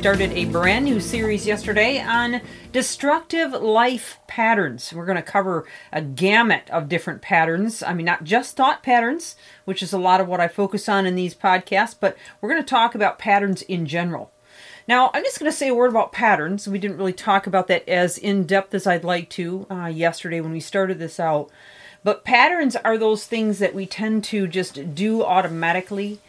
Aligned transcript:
started 0.00 0.32
a 0.32 0.46
brand 0.46 0.86
new 0.86 0.98
series 0.98 1.46
yesterday 1.46 2.00
on 2.00 2.40
destructive 2.72 3.52
life 3.52 4.18
patterns. 4.26 4.94
We're 4.94 5.04
going 5.04 5.16
to 5.16 5.22
cover 5.22 5.66
a 5.92 6.00
gamut 6.00 6.70
of 6.70 6.88
different 6.88 7.20
patterns. 7.20 7.82
I 7.82 7.92
mean, 7.92 8.06
not 8.06 8.24
just 8.24 8.56
thought 8.56 8.82
patterns, 8.82 9.36
which 9.66 9.82
is 9.82 9.92
a 9.92 9.98
lot 9.98 10.22
of 10.22 10.26
what 10.26 10.40
I 10.40 10.48
focus 10.48 10.88
on 10.88 11.04
in 11.04 11.16
these 11.16 11.34
podcasts, 11.34 11.94
but 12.00 12.16
we're 12.40 12.48
going 12.48 12.62
to 12.62 12.66
talk 12.66 12.94
about 12.94 13.18
patterns 13.18 13.60
in 13.60 13.84
general. 13.84 14.32
Now, 14.88 15.10
I'm 15.12 15.22
just 15.22 15.38
going 15.38 15.52
to 15.52 15.56
say 15.56 15.68
a 15.68 15.74
word 15.74 15.90
about 15.90 16.12
patterns. 16.12 16.66
We 16.66 16.78
didn't 16.78 16.96
really 16.96 17.12
talk 17.12 17.46
about 17.46 17.66
that 17.66 17.86
as 17.86 18.16
in 18.16 18.44
depth 18.44 18.72
as 18.72 18.86
I'd 18.86 19.04
like 19.04 19.28
to 19.30 19.66
uh, 19.70 19.88
yesterday 19.88 20.40
when 20.40 20.52
we 20.52 20.60
started 20.60 20.98
this 20.98 21.20
out. 21.20 21.50
But 22.02 22.24
patterns 22.24 22.74
are 22.74 22.96
those 22.96 23.26
things 23.26 23.58
that 23.58 23.74
we 23.74 23.84
tend 23.84 24.24
to 24.24 24.46
just 24.46 24.94
do 24.94 25.22
automatically 25.22 26.20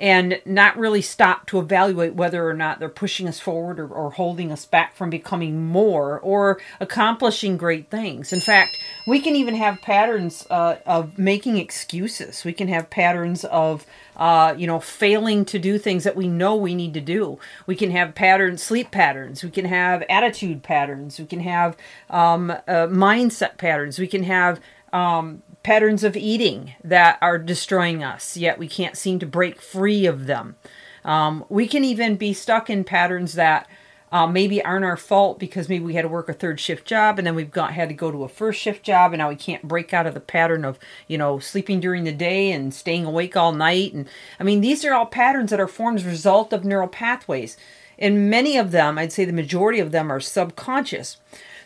and 0.00 0.40
not 0.44 0.76
really 0.76 1.02
stop 1.02 1.46
to 1.46 1.58
evaluate 1.58 2.14
whether 2.14 2.48
or 2.48 2.54
not 2.54 2.78
they're 2.78 2.88
pushing 2.88 3.26
us 3.26 3.40
forward 3.40 3.80
or, 3.80 3.88
or, 3.88 4.10
holding 4.10 4.50
us 4.50 4.64
back 4.64 4.96
from 4.96 5.10
becoming 5.10 5.66
more 5.66 6.18
or 6.20 6.60
accomplishing 6.80 7.56
great 7.56 7.90
things. 7.90 8.32
In 8.32 8.40
fact, 8.40 8.78
we 9.06 9.20
can 9.20 9.36
even 9.36 9.54
have 9.54 9.80
patterns 9.82 10.46
uh, 10.50 10.76
of 10.86 11.18
making 11.18 11.56
excuses. 11.58 12.44
We 12.44 12.52
can 12.52 12.68
have 12.68 12.90
patterns 12.90 13.44
of, 13.44 13.86
uh, 14.16 14.54
you 14.56 14.66
know, 14.66 14.80
failing 14.80 15.44
to 15.46 15.58
do 15.58 15.78
things 15.78 16.04
that 16.04 16.16
we 16.16 16.28
know 16.28 16.56
we 16.56 16.74
need 16.74 16.94
to 16.94 17.00
do. 17.00 17.38
We 17.66 17.76
can 17.76 17.90
have 17.90 18.14
patterns, 18.14 18.62
sleep 18.62 18.90
patterns. 18.90 19.44
We 19.44 19.50
can 19.50 19.66
have 19.66 20.02
attitude 20.08 20.62
patterns. 20.62 21.18
We 21.18 21.26
can 21.26 21.40
have 21.40 21.76
um, 22.10 22.50
uh, 22.50 22.86
mindset 22.88 23.58
patterns. 23.58 23.98
We 23.98 24.08
can 24.08 24.24
have 24.24 24.60
um, 24.92 25.42
patterns 25.68 26.02
of 26.02 26.16
eating 26.16 26.74
that 26.82 27.18
are 27.20 27.36
destroying 27.36 28.02
us, 28.02 28.38
yet 28.38 28.58
we 28.58 28.66
can't 28.66 28.96
seem 28.96 29.18
to 29.18 29.26
break 29.26 29.60
free 29.60 30.06
of 30.06 30.24
them. 30.24 30.56
Um, 31.04 31.44
we 31.50 31.68
can 31.68 31.84
even 31.84 32.16
be 32.16 32.32
stuck 32.32 32.70
in 32.70 32.84
patterns 32.84 33.34
that 33.34 33.68
uh, 34.10 34.26
maybe 34.26 34.64
aren't 34.64 34.86
our 34.86 34.96
fault 34.96 35.38
because 35.38 35.68
maybe 35.68 35.84
we 35.84 35.92
had 35.92 36.02
to 36.02 36.08
work 36.08 36.30
a 36.30 36.32
third 36.32 36.58
shift 36.58 36.86
job 36.86 37.18
and 37.18 37.26
then 37.26 37.34
we've 37.34 37.50
got 37.50 37.74
had 37.74 37.90
to 37.90 37.94
go 37.94 38.10
to 38.10 38.24
a 38.24 38.30
first 38.30 38.58
shift 38.58 38.82
job 38.82 39.12
and 39.12 39.18
now 39.18 39.28
we 39.28 39.36
can't 39.36 39.68
break 39.68 39.92
out 39.92 40.06
of 40.06 40.14
the 40.14 40.20
pattern 40.20 40.64
of 40.64 40.78
you 41.06 41.18
know 41.18 41.38
sleeping 41.38 41.80
during 41.80 42.04
the 42.04 42.12
day 42.12 42.50
and 42.50 42.72
staying 42.72 43.04
awake 43.04 43.36
all 43.36 43.52
night. 43.52 43.92
And 43.92 44.08
i 44.40 44.44
mean 44.44 44.62
these 44.62 44.86
are 44.86 44.94
all 44.94 45.04
patterns 45.04 45.50
that 45.50 45.60
are 45.60 45.68
formed 45.68 45.98
as 45.98 46.06
a 46.06 46.08
result 46.08 46.54
of 46.54 46.64
neural 46.64 46.88
pathways. 46.88 47.58
And 47.98 48.30
many 48.30 48.56
of 48.56 48.70
them 48.70 48.96
i'd 48.96 49.12
say 49.12 49.26
the 49.26 49.34
majority 49.34 49.80
of 49.80 49.92
them 49.92 50.10
are 50.10 50.18
subconscious 50.18 51.18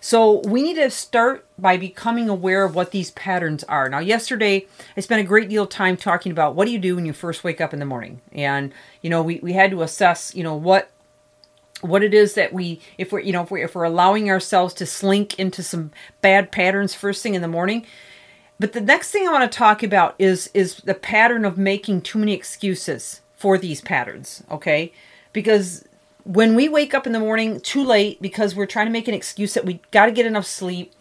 so 0.04 0.40
we 0.40 0.62
need 0.62 0.74
to 0.74 0.90
start 0.90 1.46
by 1.56 1.76
becoming 1.76 2.28
aware 2.28 2.64
of 2.64 2.74
what 2.74 2.90
these 2.90 3.12
patterns 3.12 3.62
are. 3.64 3.88
Now, 3.88 4.00
yesterday 4.00 4.66
I 4.96 5.00
spent 5.00 5.20
a 5.20 5.24
great 5.24 5.48
deal 5.48 5.62
of 5.62 5.68
time 5.68 5.96
talking 5.96 6.32
about 6.32 6.56
what 6.56 6.64
do 6.64 6.72
you 6.72 6.80
do 6.80 6.96
when 6.96 7.06
you 7.06 7.12
first 7.12 7.44
wake 7.44 7.60
up 7.60 7.72
in 7.72 7.78
the 7.78 7.86
morning, 7.86 8.20
and 8.32 8.74
you 9.00 9.08
know 9.08 9.22
we 9.22 9.38
we 9.44 9.52
had 9.52 9.70
to 9.70 9.82
assess 9.82 10.34
you 10.34 10.42
know 10.42 10.56
what 10.56 10.90
what 11.82 12.02
it 12.02 12.12
is 12.12 12.34
that 12.34 12.52
we 12.52 12.80
if 12.98 13.12
we're 13.12 13.20
you 13.20 13.32
know 13.32 13.44
if 13.44 13.52
we're, 13.52 13.64
if 13.64 13.76
we're 13.76 13.84
allowing 13.84 14.28
ourselves 14.28 14.74
to 14.74 14.86
slink 14.86 15.38
into 15.38 15.62
some 15.62 15.92
bad 16.20 16.50
patterns 16.50 16.94
first 16.94 17.22
thing 17.22 17.36
in 17.36 17.42
the 17.42 17.46
morning. 17.46 17.86
But 18.58 18.72
the 18.72 18.80
next 18.80 19.12
thing 19.12 19.28
i 19.28 19.32
want 19.32 19.50
to 19.50 19.56
talk 19.56 19.84
about 19.84 20.16
is 20.18 20.50
is 20.52 20.78
the 20.78 20.94
pattern 20.94 21.44
of 21.44 21.56
making 21.56 22.00
too 22.00 22.18
many 22.18 22.32
excuses 22.32 23.20
for 23.36 23.56
these 23.56 23.80
patterns 23.80 24.42
okay? 24.50 24.92
Because 25.32 25.84
when 26.24 26.54
we 26.54 26.68
wake 26.68 26.94
up 26.94 27.06
in 27.06 27.12
the 27.12 27.18
morning 27.18 27.60
too 27.60 27.84
late 27.84 28.20
because 28.22 28.54
we're 28.54 28.66
trying 28.66 28.86
to 28.86 28.92
make 28.92 29.08
an 29.08 29.14
excuse 29.14 29.54
that 29.54 29.64
we 29.64 29.80
got 29.90 30.06
to 30.06 30.12
get 30.12 30.26
enough 30.26 30.46
sleep. 30.46 30.92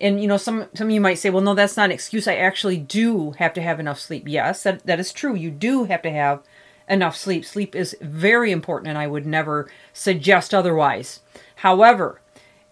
And 0.00 0.20
you 0.20 0.26
know 0.26 0.36
some 0.36 0.66
some 0.74 0.88
of 0.88 0.92
you 0.92 1.00
might 1.00 1.18
say 1.18 1.30
well 1.30 1.42
no 1.42 1.54
that's 1.54 1.76
not 1.76 1.86
an 1.86 1.92
excuse. 1.92 2.26
I 2.26 2.34
actually 2.34 2.78
do 2.78 3.32
have 3.32 3.54
to 3.54 3.62
have 3.62 3.78
enough 3.78 4.00
sleep. 4.00 4.24
Yes 4.26 4.62
that, 4.64 4.84
that 4.86 5.00
is 5.00 5.12
true. 5.12 5.34
You 5.34 5.50
do 5.50 5.84
have 5.84 6.02
to 6.02 6.10
have 6.10 6.42
enough 6.88 7.16
sleep. 7.16 7.44
Sleep 7.44 7.74
is 7.74 7.96
very 8.00 8.50
important 8.50 8.88
and 8.88 8.98
i 8.98 9.06
would 9.06 9.24
never 9.26 9.70
suggest 9.92 10.52
otherwise. 10.52 11.20
However 11.56 12.20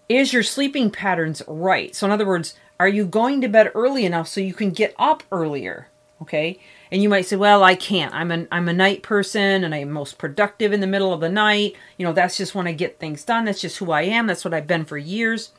is 0.09 0.33
your 0.33 0.43
sleeping 0.43 0.91
patterns 0.91 1.41
right? 1.47 1.95
So 1.95 2.05
in 2.05 2.11
other 2.11 2.27
words 2.27 2.55
are 2.79 2.89
you 2.89 3.05
going 3.05 3.39
to 3.41 3.47
bed 3.47 3.71
early 3.73 4.05
enough 4.05 4.27
so 4.27 4.41
you 4.41 4.53
can 4.53 4.71
get 4.71 4.93
up 4.99 5.23
earlier 5.31 5.87
okay? 6.21 6.59
And 6.91 7.01
you 7.01 7.09
might 7.09 7.25
say 7.25 7.35
well 7.35 7.63
i 7.63 7.75
can't. 7.75 8.13
I'm 8.13 8.31
a 8.31 8.47
i'm 8.51 8.69
a 8.69 8.73
night 8.73 9.03
person 9.03 9.63
and 9.63 9.73
i'm 9.73 9.91
most 9.91 10.17
productive 10.17 10.73
in 10.73 10.79
the 10.79 10.87
middle 10.87 11.13
of 11.13 11.21
the 11.21 11.29
night. 11.29 11.75
You 11.97 12.05
know 12.05 12.13
that's 12.13 12.37
just 12.37 12.55
when 12.55 12.67
i 12.67 12.73
get 12.73 12.99
things 12.99 13.23
done. 13.23 13.45
That's 13.45 13.61
just 13.61 13.77
who 13.77 13.91
i 13.91 14.03
am. 14.03 14.27
That's 14.27 14.45
what 14.45 14.53
i've 14.53 14.67
been 14.67 14.85
for 14.85 14.97
years. 14.97 15.51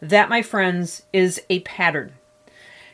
That 0.00 0.28
my 0.28 0.42
friends 0.42 1.02
is 1.12 1.40
a 1.48 1.60
pattern. 1.60 2.14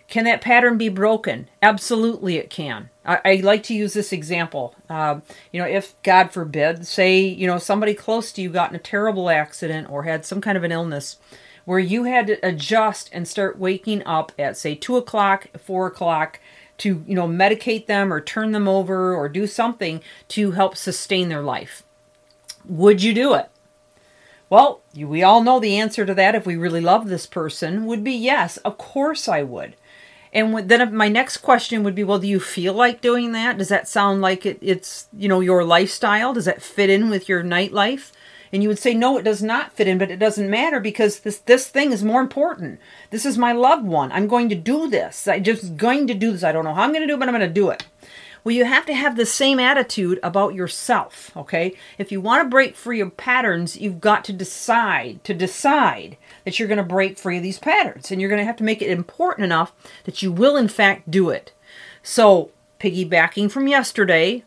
Can 0.09 0.25
that 0.25 0.41
pattern 0.41 0.79
be 0.79 0.89
broken? 0.89 1.49
Absolutely 1.61 2.37
it 2.37 2.49
can. 2.49 2.89
I, 3.05 3.21
I 3.25 3.35
like 3.37 3.63
to 3.65 3.75
use 3.75 3.93
this 3.93 4.13
example. 4.13 4.75
Uh, 4.89 5.21
you 5.53 5.61
know 5.61 5.67
if 5.67 6.01
god 6.03 6.31
forbid 6.33 6.87
say 6.87 7.19
you 7.19 7.47
know 7.47 7.59
somebody 7.59 7.95
close 7.95 8.33
to 8.33 8.43
you 8.43 8.51
got 8.51 8.71
in 8.71 8.77
a 8.77 8.81
terrible 8.81 9.29
accident 9.29 9.91
or 9.91 10.05
had 10.05 10.25
some 10.25 10.41
kind 10.41 10.57
of 10.57 10.65
an 10.65 10.73
illness 10.73 11.17
where 11.65 11.79
you 11.79 12.05
had 12.05 12.27
to 12.27 12.47
adjust 12.47 13.11
and 13.13 13.29
start 13.29 13.59
waking 13.59 14.03
up 14.07 14.33
at 14.39 14.57
say 14.57 14.75
two 14.75 14.97
o'clock 14.97 15.49
four 15.59 15.87
o'clock 15.87 16.41
to 16.79 17.05
you 17.07 17.15
know 17.15 17.29
medicate 17.29 17.87
them 17.87 18.13
or 18.13 18.21
turn 18.21 18.53
them 18.53 18.69
over 18.69 19.15
or 19.15 19.29
do 19.29 19.47
something 19.47 20.01
to 20.29 20.53
help 20.53 20.77
sustain 20.77 21.29
their 21.29 21.43
life. 21.43 21.83
Would 22.67 23.03
you 23.03 23.15
do 23.15 23.35
it? 23.35 23.51
Well 24.51 24.81
we 24.95 25.23
all 25.23 25.43
know 25.43 25.61
the 25.61 25.77
answer 25.77 26.07
to 26.07 26.15
that 26.15 26.35
if 26.35 26.47
we 26.47 26.57
really 26.57 26.81
love 26.81 27.09
this 27.09 27.27
person 27.27 27.87
would 27.87 28.03
be 28.03 28.13
yes 28.13 28.57
of 28.59 28.79
course 28.79 29.29
i 29.29 29.43
would. 29.43 29.75
And 30.31 30.69
then 30.69 30.95
my 30.95 31.09
next 31.09 31.39
question 31.39 31.83
would 31.83 31.95
be 31.95 32.05
well 32.05 32.19
do 32.19 32.29
you 32.29 32.41
feel 32.41 32.75
like 32.75 33.01
doing 33.01 33.33
that? 33.33 33.59
Does 33.59 33.69
that 33.69 33.89
sound 33.89 34.21
like 34.21 34.47
it, 34.47 34.59
it's 34.61 35.09
you 35.17 35.29
know 35.29 35.41
your 35.41 35.65
lifestyle? 35.65 36.33
Does 36.33 36.47
that 36.47 36.63
fit 36.63 36.91
in 36.91 37.11
with 37.11 37.29
your 37.29 37.43
nightlife 37.43 38.13
and 38.53 38.63
you 38.63 38.69
would 38.69 38.79
say 38.79 38.95
no 38.95 39.19
it 39.19 39.23
does 39.23 39.43
not 39.43 39.73
fit 39.73 39.89
in 39.89 39.99
but 39.99 40.11
it 40.11 40.19
doesn't 40.19 40.51
matter 40.51 40.81
because 40.81 41.21
this 41.21 41.39
this 41.39 41.69
thing 41.69 41.93
is 41.93 42.05
more 42.05 42.21
important. 42.21 42.81
This 43.11 43.27
is 43.27 43.39
my 43.39 43.53
loved 43.53 43.85
one. 43.85 44.13
I'm 44.13 44.27
going 44.27 44.49
to 44.49 44.55
do 44.55 44.89
this. 44.89 45.27
I'm 45.29 45.45
just 45.45 45.77
going 45.77 46.07
to 46.07 46.15
do 46.15 46.33
this. 46.33 46.45
I 46.45 46.53
don't 46.53 46.65
know 46.65 46.75
how 46.75 46.83
i'm 46.83 46.93
going 46.93 47.03
to 47.03 47.07
do 47.07 47.15
it 47.15 47.19
but 47.19 47.29
i'm 47.29 47.35
going 47.35 47.49
to 47.49 47.53
do 47.53 47.71
it. 47.71 47.87
Well 48.45 48.55
you 48.55 48.65
have 48.65 48.87
to 48.87 48.95
have 48.95 49.17
the 49.17 49.27
same 49.27 49.59
attitude 49.59 50.21
about 50.23 50.55
yourself 50.55 51.37
okay? 51.37 51.75
If 51.99 52.13
you 52.13 52.21
want 52.21 52.45
to 52.45 52.51
break 52.51 52.77
free 52.77 53.01
of 53.01 53.17
patterns 53.17 53.77
you've 53.77 54.01
got 54.01 54.25
to 54.25 54.33
decide 54.33 55.23
to 55.25 55.35
decide 55.35 56.17
that 56.45 56.59
you're 56.59 56.69
going 56.69 56.79
to 56.79 56.85
break 56.85 57.19
free 57.19 57.39
of 57.39 57.43
these 57.43 57.59
patterns 57.59 58.11
and 58.11 58.21
you're 58.21 58.31
going 58.31 58.41
to 58.41 58.47
have 58.47 58.57
to 58.57 58.65
make 58.65 58.83
it 58.83 58.91
important 58.91 59.45
enough 59.45 59.73
that 60.05 60.23
you 60.23 60.33
will 60.33 60.57
in 60.57 60.69
fact 60.69 61.11
do 61.11 61.31
it. 61.31 61.53
So 62.03 62.51
piggybacking 62.81 63.51
from 63.51 63.69
yesterday 63.69 64.45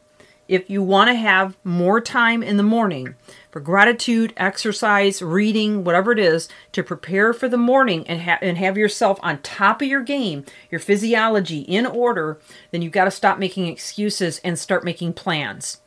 if 0.51 0.69
you 0.69 0.83
want 0.83 1.07
to 1.07 1.13
have 1.13 1.55
more 1.63 2.01
time 2.01 2.43
in 2.43 2.57
the 2.57 2.63
morning 2.63 3.15
for 3.51 3.61
gratitude, 3.61 4.33
exercise, 4.35 5.21
reading, 5.21 5.85
whatever 5.85 6.11
it 6.11 6.19
is, 6.19 6.49
to 6.73 6.83
prepare 6.83 7.31
for 7.31 7.47
the 7.47 7.55
morning 7.55 8.05
and, 8.05 8.23
ha- 8.23 8.37
and 8.41 8.57
have 8.57 8.77
yourself 8.77 9.17
on 9.23 9.41
top 9.41 9.81
of 9.81 9.87
your 9.87 10.03
game, 10.03 10.43
your 10.69 10.79
physiology 10.79 11.59
in 11.59 11.85
order, 11.85 12.37
then 12.71 12.81
you've 12.81 12.91
got 12.91 13.05
to 13.05 13.11
stop 13.11 13.39
making 13.39 13.67
excuses 13.67 14.41
and 14.43 14.59
start 14.59 14.83
making 14.83 15.13
plans. 15.13 15.79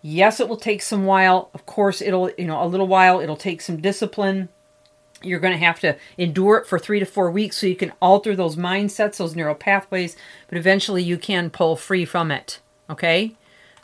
Yes, 0.00 0.40
it 0.40 0.48
will 0.48 0.56
take 0.56 0.80
some 0.80 1.04
while. 1.04 1.50
Of 1.52 1.66
course, 1.66 2.00
it'll, 2.00 2.30
you 2.38 2.46
know, 2.46 2.62
a 2.62 2.64
little 2.64 2.88
while. 2.88 3.20
It'll 3.20 3.36
take 3.36 3.60
some 3.60 3.82
discipline. 3.82 4.48
You're 5.22 5.40
going 5.40 5.52
to 5.52 5.64
have 5.64 5.80
to 5.80 5.94
endure 6.16 6.56
it 6.56 6.66
for 6.66 6.78
three 6.78 7.00
to 7.00 7.06
four 7.06 7.30
weeks 7.30 7.58
so 7.58 7.66
you 7.66 7.76
can 7.76 7.92
alter 8.00 8.34
those 8.34 8.56
mindsets, 8.56 9.18
those 9.18 9.36
neural 9.36 9.54
pathways, 9.54 10.16
but 10.48 10.56
eventually 10.56 11.02
you 11.02 11.18
can 11.18 11.50
pull 11.50 11.76
free 11.76 12.06
from 12.06 12.30
it. 12.30 12.60
Okay? 12.88 13.34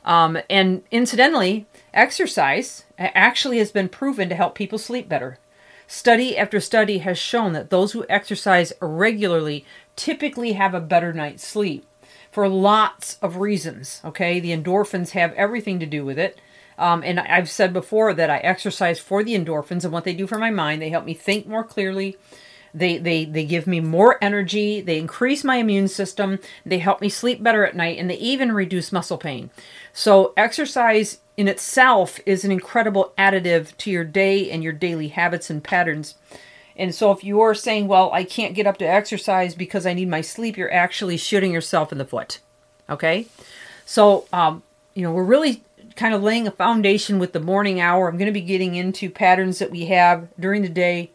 Um, 0.05 0.39
and 0.51 0.83
incidentally, 0.91 1.67
exercise 1.95 2.85
actually 2.99 3.59
has 3.59 3.71
been 3.71 3.89
proven 3.89 4.29
to 4.29 4.35
help 4.35 4.55
people 4.55 4.79
sleep 4.79 5.09
better. 5.09 5.39
Study 5.87 6.37
after 6.39 6.59
study 6.61 6.99
has 6.99 7.19
shown 7.19 7.53
that 7.53 7.71
those 7.71 7.93
who 7.93 8.07
exercise 8.09 8.73
regularly 8.81 9.65
typically 9.95 10.53
have 10.53 10.75
a 10.75 10.81
better 10.81 11.13
night's 11.13 11.47
sleep 11.47 11.85
for 12.31 12.49
lots 12.49 13.19
of 13.21 13.37
reasons. 13.37 14.01
Okay, 14.05 14.41
the 14.41 14.57
endorphins 14.57 15.11
have 15.11 15.35
everything 15.35 15.79
to 15.81 15.87
do 15.87 16.05
with 16.05 16.19
it. 16.19 16.41
Um, 16.79 17.03
and 17.05 17.21
I've 17.21 17.51
said 17.51 17.73
before 17.73 18.15
that 18.15 18.31
I 18.31 18.39
exercise 18.39 18.99
for 18.99 19.23
the 19.23 19.35
endorphins 19.35 19.85
and 19.85 19.93
what 19.93 20.05
they 20.05 20.15
do 20.15 20.27
for 20.27 20.39
my 20.39 20.51
mind. 20.51 20.81
They 20.81 20.89
help 20.89 21.05
me 21.05 21.15
think 21.15 21.47
more 21.47 21.63
clearly. 21.63 22.17
They, 22.75 22.97
they, 22.97 23.25
they 23.27 23.45
give 23.45 23.67
me 23.67 23.81
more 23.81 24.17
energy, 24.23 24.81
they 24.81 24.99
increase 24.99 25.45
my 25.45 25.57
immune 25.57 25.89
system, 25.89 26.39
they 26.65 26.79
help 26.79 27.01
me 27.01 27.09
sleep 27.11 27.43
better 27.43 27.67
at 27.67 27.77
night, 27.77 27.99
and 27.99 28.09
they 28.09 28.17
even 28.17 28.53
reduce 28.53 28.93
muscle 28.93 29.19
pain. 29.19 29.51
So, 29.93 30.33
exercise 30.37 31.19
in 31.37 31.49
itself 31.49 32.19
is 32.25 32.45
an 32.45 32.53
incredible 32.53 33.13
additive 33.19 33.77
to 33.79 33.91
your 33.91 34.05
day 34.05 34.51
and 34.51 34.63
your 34.63 34.73
daily 34.73 35.09
habits 35.09 35.51
and 35.51 35.63
patterns. 35.63 36.15
And 36.75 36.95
so, 36.95 37.11
if 37.11 37.23
you're 37.23 37.55
saying, 37.55 37.89
Well, 37.89 38.11
I 38.13 38.25
can't 38.25 38.55
get 38.55 38.67
up 38.67 38.79
to 38.79 38.89
exercise 38.89 39.55
because 39.55 39.85
I 39.85 39.93
need 39.93 40.09
my 40.09 40.23
sleep, 40.23 40.57
you're 40.57 40.73
actually 40.73 41.19
shooting 41.19 41.53
yourself 41.53 41.93
in 41.93 41.99
the 41.99 42.07
foot. 42.07 42.39
Okay? 42.89 43.27
So, 43.85 44.27
um, 44.33 44.63
you 44.95 45.03
know, 45.03 45.13
we're 45.13 45.25
really 45.25 45.63
kind 45.97 46.15
of 46.15 46.23
laying 46.23 46.47
a 46.47 46.53
foundation 46.53 47.19
with 47.19 47.33
the 47.33 47.41
morning 47.41 47.81
hour. 47.81 48.09
I'm 48.09 48.17
going 48.17 48.27
to 48.27 48.33
be 48.33 48.41
getting 48.41 48.75
into 48.75 49.11
patterns 49.11 49.59
that 49.59 49.71
we 49.71 49.87
have 49.87 50.29
during 50.39 50.63
the 50.63 50.69
day. 50.69 51.11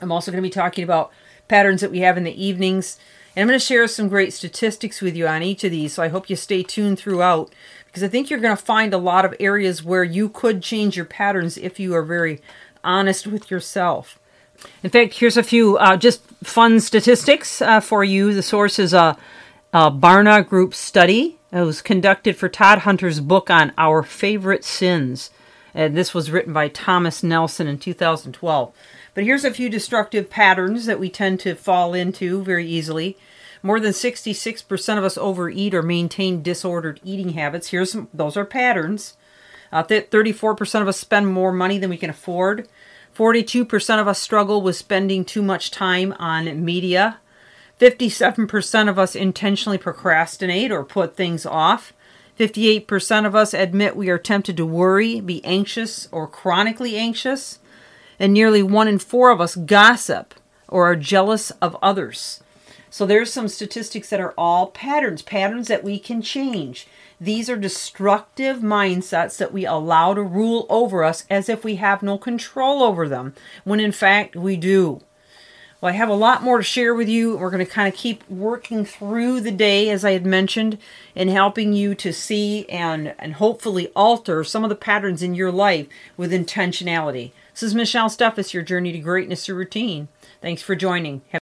I'm 0.00 0.12
also 0.12 0.30
going 0.30 0.42
to 0.42 0.46
be 0.46 0.52
talking 0.52 0.84
about 0.84 1.10
patterns 1.48 1.80
that 1.80 1.90
we 1.90 2.00
have 2.00 2.16
in 2.16 2.24
the 2.24 2.44
evenings. 2.44 2.98
And 3.34 3.42
I'm 3.42 3.48
going 3.48 3.58
to 3.58 3.64
share 3.64 3.86
some 3.86 4.08
great 4.08 4.32
statistics 4.32 5.00
with 5.00 5.16
you 5.16 5.26
on 5.26 5.42
each 5.42 5.64
of 5.64 5.70
these. 5.70 5.94
So 5.94 6.02
I 6.02 6.08
hope 6.08 6.28
you 6.28 6.36
stay 6.36 6.62
tuned 6.62 6.98
throughout 6.98 7.52
because 7.86 8.02
I 8.02 8.08
think 8.08 8.30
you're 8.30 8.40
going 8.40 8.56
to 8.56 8.62
find 8.62 8.92
a 8.92 8.98
lot 8.98 9.24
of 9.24 9.34
areas 9.40 9.84
where 9.84 10.04
you 10.04 10.28
could 10.28 10.62
change 10.62 10.96
your 10.96 11.06
patterns 11.06 11.56
if 11.56 11.78
you 11.80 11.94
are 11.94 12.02
very 12.02 12.40
honest 12.82 13.26
with 13.26 13.50
yourself. 13.50 14.18
In 14.82 14.90
fact, 14.90 15.14
here's 15.14 15.36
a 15.36 15.42
few 15.42 15.78
uh, 15.78 15.96
just 15.96 16.22
fun 16.42 16.80
statistics 16.80 17.62
uh, 17.62 17.80
for 17.80 18.04
you. 18.04 18.34
The 18.34 18.42
source 18.42 18.78
is 18.78 18.92
a, 18.92 19.16
a 19.72 19.90
Barna 19.90 20.46
Group 20.46 20.74
study 20.74 21.38
it 21.52 21.62
was 21.62 21.82
conducted 21.82 22.36
for 22.36 22.48
Todd 22.48 22.80
Hunter's 22.80 23.18
book 23.18 23.50
on 23.50 23.72
Our 23.76 24.04
Favorite 24.04 24.64
Sins. 24.64 25.30
And 25.74 25.96
this 25.96 26.14
was 26.14 26.30
written 26.30 26.52
by 26.52 26.68
Thomas 26.68 27.22
Nelson 27.22 27.66
in 27.66 27.78
2012. 27.78 28.72
But 29.14 29.24
here's 29.24 29.44
a 29.44 29.52
few 29.52 29.68
destructive 29.68 30.30
patterns 30.30 30.86
that 30.86 31.00
we 31.00 31.10
tend 31.10 31.40
to 31.40 31.54
fall 31.54 31.94
into 31.94 32.42
very 32.42 32.66
easily. 32.66 33.16
More 33.62 33.80
than 33.80 33.92
66% 33.92 34.98
of 34.98 35.04
us 35.04 35.18
overeat 35.18 35.74
or 35.74 35.82
maintain 35.82 36.42
disordered 36.42 37.00
eating 37.04 37.30
habits. 37.30 37.68
Here's 37.68 37.92
some, 37.92 38.08
those 38.12 38.36
are 38.36 38.44
patterns. 38.44 39.16
Uh, 39.72 39.84
34% 39.84 40.82
of 40.82 40.88
us 40.88 40.98
spend 40.98 41.28
more 41.28 41.52
money 41.52 41.78
than 41.78 41.90
we 41.90 41.96
can 41.96 42.10
afford. 42.10 42.68
42% 43.16 44.00
of 44.00 44.08
us 44.08 44.18
struggle 44.18 44.62
with 44.62 44.76
spending 44.76 45.24
too 45.24 45.42
much 45.42 45.70
time 45.70 46.14
on 46.18 46.64
media 46.64 47.18
57% 47.80 48.90
of 48.90 48.98
us 48.98 49.16
intentionally 49.16 49.78
procrastinate 49.78 50.70
or 50.70 50.84
put 50.84 51.16
things 51.16 51.46
off. 51.46 51.94
58% 52.40 53.26
of 53.26 53.36
us 53.36 53.52
admit 53.52 53.94
we 53.94 54.08
are 54.08 54.16
tempted 54.16 54.56
to 54.56 54.64
worry, 54.64 55.20
be 55.20 55.44
anxious, 55.44 56.08
or 56.10 56.26
chronically 56.26 56.96
anxious. 56.96 57.58
And 58.18 58.32
nearly 58.32 58.62
one 58.62 58.88
in 58.88 58.98
four 58.98 59.30
of 59.30 59.42
us 59.42 59.54
gossip 59.54 60.34
or 60.66 60.90
are 60.90 60.96
jealous 60.96 61.50
of 61.62 61.76
others. 61.82 62.42
So 62.88 63.04
there's 63.04 63.30
some 63.30 63.46
statistics 63.46 64.08
that 64.08 64.20
are 64.20 64.32
all 64.38 64.68
patterns, 64.68 65.20
patterns 65.20 65.68
that 65.68 65.84
we 65.84 65.98
can 65.98 66.22
change. 66.22 66.86
These 67.20 67.50
are 67.50 67.56
destructive 67.56 68.60
mindsets 68.60 69.36
that 69.36 69.52
we 69.52 69.66
allow 69.66 70.14
to 70.14 70.22
rule 70.22 70.66
over 70.70 71.04
us 71.04 71.26
as 71.28 71.50
if 71.50 71.62
we 71.62 71.76
have 71.76 72.02
no 72.02 72.16
control 72.16 72.82
over 72.82 73.06
them, 73.06 73.34
when 73.64 73.80
in 73.80 73.92
fact 73.92 74.34
we 74.34 74.56
do. 74.56 75.02
Well, 75.80 75.94
I 75.94 75.96
have 75.96 76.10
a 76.10 76.14
lot 76.14 76.42
more 76.42 76.58
to 76.58 76.62
share 76.62 76.94
with 76.94 77.08
you. 77.08 77.38
We're 77.38 77.48
going 77.48 77.64
to 77.64 77.70
kind 77.70 77.88
of 77.88 77.98
keep 77.98 78.28
working 78.28 78.84
through 78.84 79.40
the 79.40 79.50
day, 79.50 79.88
as 79.88 80.04
I 80.04 80.12
had 80.12 80.26
mentioned, 80.26 80.76
and 81.16 81.30
helping 81.30 81.72
you 81.72 81.94
to 81.94 82.12
see 82.12 82.68
and, 82.68 83.14
and 83.18 83.34
hopefully 83.34 83.88
alter 83.96 84.44
some 84.44 84.62
of 84.62 84.68
the 84.68 84.76
patterns 84.76 85.22
in 85.22 85.34
your 85.34 85.50
life 85.50 85.86
with 86.18 86.32
intentionality. 86.32 87.32
This 87.54 87.62
is 87.62 87.74
Michelle 87.74 88.10
Steffes, 88.10 88.52
your 88.52 88.62
journey 88.62 88.92
to 88.92 88.98
greatness 88.98 89.46
through 89.46 89.56
routine. 89.56 90.08
Thanks 90.42 90.60
for 90.60 90.74
joining. 90.74 91.22
Have 91.30 91.39